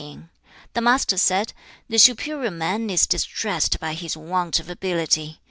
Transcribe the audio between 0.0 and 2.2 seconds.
XVIII. The Master said, 'The